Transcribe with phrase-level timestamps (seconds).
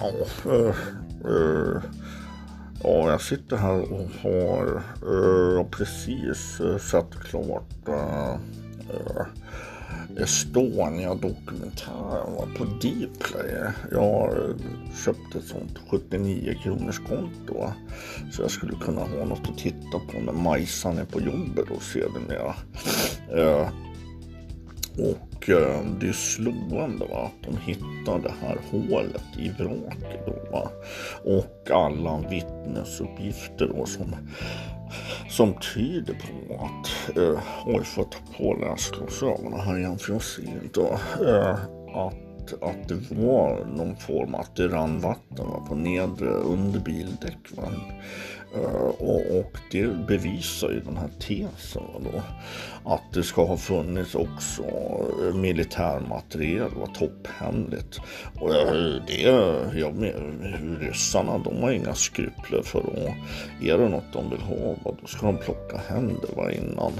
[0.00, 0.10] Ja,
[0.52, 0.76] eh,
[1.24, 1.82] eh,
[2.82, 8.36] ja, jag sitter här och har eh, precis eh, sett klart eh,
[10.16, 13.72] Estonia-dokumentären på Dplay.
[13.90, 14.54] Jag har eh,
[15.04, 17.72] köpt ett sånt 79 kronors konto
[18.32, 21.82] så jag skulle kunna ha något att titta på när Majsan är på jobbet och
[21.82, 22.54] sedermera.
[23.36, 23.68] Eh,
[24.98, 30.26] och eh, det är slående va, att de hittar det här hålet i vraket.
[30.26, 30.70] Då, va?
[31.24, 34.16] Och alla vittnesuppgifter då, som,
[35.28, 40.22] som tyder på att, eh, oj får jag ta på läsglasögonen här igen för jag
[40.22, 40.80] ser inte.
[41.26, 41.54] Eh,
[41.94, 47.38] att, att det var någon form att det rann vatten va, på nedre underbildäck.
[47.56, 47.68] Va?
[48.54, 52.22] Eh, och, och, det bevisar ju den här tesen då,
[52.92, 58.00] att det ska ha funnits också eh, militärmateriel, var topphemligt.
[58.40, 59.20] Och eh, det,
[59.78, 59.92] ja,
[60.80, 65.26] ryssarna de har inga skrupler för att, är det något de vill ha, då ska
[65.26, 66.92] de plocka hem det va, innan,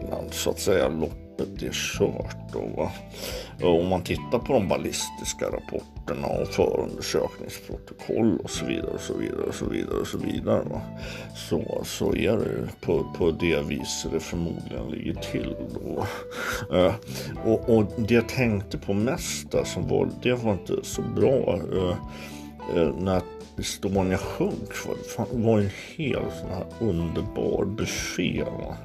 [0.00, 2.52] innan så att säga loppet loppet är kört.
[2.52, 2.90] Då, va?
[3.62, 9.42] Om man tittar på de ballistiska rapporterna och förundersökningsprotokoll och så vidare och så vidare
[9.42, 10.62] och så vidare och så vidare.
[10.64, 10.80] Va?
[11.34, 15.56] Så, så är det på, på det viset det förmodligen ligger till.
[15.74, 16.06] Då.
[16.76, 16.94] Eh,
[17.44, 21.60] och, och det jag tänkte på mest där som var, det var inte så bra.
[21.72, 21.96] Eh,
[22.76, 23.22] eh när
[23.58, 24.72] Estonia sjönk
[25.16, 28.44] det var en hel sån här underbar buffé.
[28.44, 28.76] Va?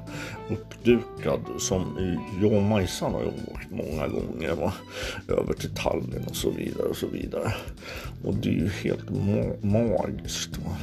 [0.50, 1.98] Uppdukad som
[2.42, 4.54] jag och Majsan har åkt många gånger.
[4.54, 4.72] Va?
[5.28, 7.54] Över till Tallinn och så vidare och så vidare.
[8.24, 10.58] Och det är ju helt ma magiskt.
[10.58, 10.76] Va?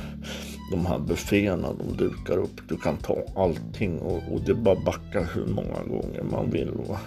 [0.72, 2.62] De här bufféerna de dukar upp.
[2.70, 6.72] Du kan ta allting och, och det bara backar hur många gånger man vill.
[6.88, 7.00] Va?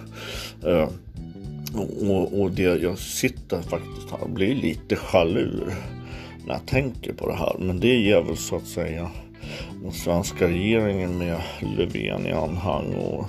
[0.69, 0.89] Eh,
[2.09, 5.73] och, och det, jag sitter faktiskt här och blir lite jalur
[6.45, 7.55] när jag tänker på det här.
[7.59, 9.11] Men det ger väl så att säga
[9.81, 11.37] den svenska regeringen med
[11.77, 13.25] Löfven i anhang och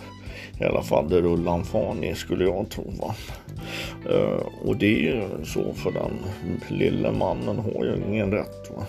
[0.60, 2.91] i alla fall det rullan fan i skulle jag tro.
[3.00, 3.14] Va?
[4.10, 6.12] Eh, och det är ju så för den
[6.69, 8.70] lille mannen har ju ingen rätt.
[8.76, 8.87] Va?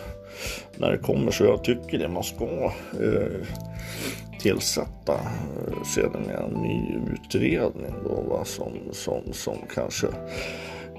[0.78, 2.46] När det kommer så jag tycker det man ska
[3.04, 3.48] eh,
[4.40, 8.46] tillsätta eh, sedan en ny utredning då, va?
[8.46, 10.08] Som, som, som kanske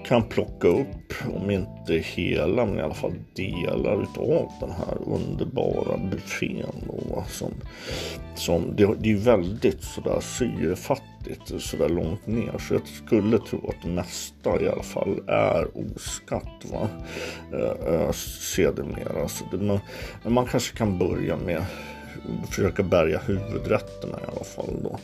[0.08, 5.96] kan plocka upp, om inte hela, men i alla fall delar utav den här underbara
[5.96, 6.84] buffén.
[6.86, 7.52] Då, som,
[8.34, 12.58] som, det, det är väldigt sådär syrefattigt, sådär långt ner.
[12.58, 16.64] Så jag skulle tro att det mesta i alla fall är oskatt.
[16.72, 16.88] Va?
[17.52, 19.28] Eh, eh, sedermera.
[19.28, 19.80] Så det, man,
[20.24, 21.64] man kanske kan börja med
[22.46, 24.98] försöka bärga huvudrätterna i alla fall då.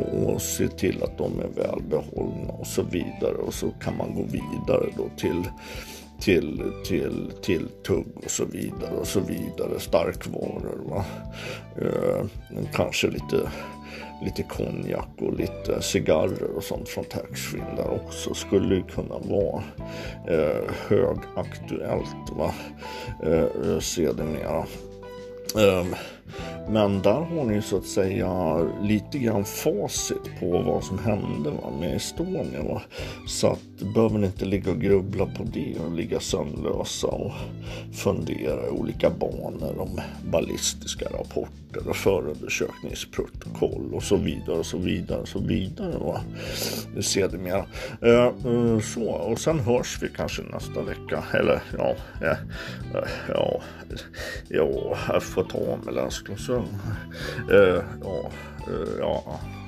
[0.00, 3.34] Och, och se till att de är välbehållna och så vidare.
[3.34, 5.44] Och så kan man gå vidare då till
[6.22, 9.80] till, till, till tugg och så vidare och så vidare.
[9.80, 10.80] Starkvaror.
[10.84, 11.04] Va?
[11.80, 12.26] Eh,
[12.72, 13.50] kanske lite,
[14.24, 18.34] lite konjak och lite cigarrer och sånt från taxfree där också.
[18.34, 19.62] Skulle ju kunna vara
[20.28, 22.54] eh, högaktuellt va?
[23.22, 24.66] Eh, eh sedermera.
[25.56, 25.86] Eh,
[26.68, 31.70] men där har ni så att säga lite grann facit på vad som hände va,
[31.80, 32.62] med Estonia.
[32.62, 32.82] Va?
[33.26, 37.32] Så att behöver ni inte ligga och grubbla på det och ligga sömnlösa och
[37.92, 40.00] fundera i olika banor om
[40.30, 45.98] ballistiska rapporter och förundersökningsprotokoll och så vidare och så vidare och så vidare.
[45.98, 46.20] Va?
[47.00, 47.66] Sedermera.
[48.02, 51.24] Eh, eh, så, och sen hörs vi kanske nästa vecka.
[51.34, 52.36] Eller ja, ja,
[53.28, 53.60] ja,
[54.48, 56.10] ja jag får ta mig den
[57.48, 58.30] Uh, ja,
[58.68, 59.61] uh, ja.